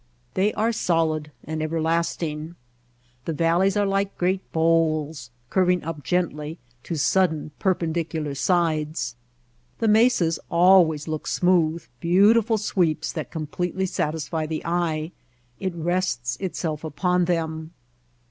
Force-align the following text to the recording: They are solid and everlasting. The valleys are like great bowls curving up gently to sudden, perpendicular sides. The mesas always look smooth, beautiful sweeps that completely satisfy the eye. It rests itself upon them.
They 0.33 0.51
are 0.55 0.71
solid 0.71 1.29
and 1.43 1.61
everlasting. 1.61 2.55
The 3.25 3.33
valleys 3.33 3.77
are 3.77 3.85
like 3.85 4.17
great 4.17 4.41
bowls 4.51 5.29
curving 5.51 5.83
up 5.83 6.03
gently 6.03 6.57
to 6.85 6.95
sudden, 6.95 7.51
perpendicular 7.59 8.33
sides. 8.33 9.15
The 9.77 9.87
mesas 9.87 10.39
always 10.49 11.07
look 11.07 11.27
smooth, 11.27 11.85
beautiful 11.99 12.57
sweeps 12.57 13.11
that 13.13 13.29
completely 13.29 13.85
satisfy 13.85 14.47
the 14.47 14.63
eye. 14.65 15.11
It 15.59 15.75
rests 15.75 16.35
itself 16.37 16.83
upon 16.83 17.25
them. 17.25 17.69